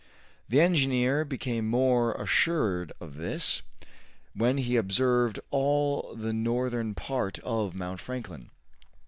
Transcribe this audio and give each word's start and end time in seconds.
The 0.49 0.59
engineer 0.59 1.23
became 1.23 1.67
more 1.69 2.13
assured 2.15 2.91
of 2.99 3.17
this 3.17 3.61
when 4.33 4.57
he 4.57 4.75
observed 4.75 5.39
all 5.51 6.15
the 6.15 6.33
northern 6.33 6.95
part 6.95 7.37
of 7.43 7.75
Mount 7.75 7.99
Franklin. 7.99 8.49